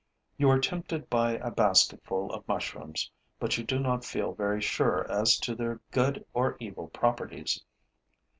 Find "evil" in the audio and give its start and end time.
6.59-6.87